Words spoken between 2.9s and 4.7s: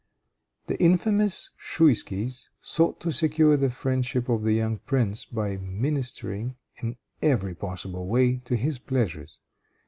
to secure the friendship of the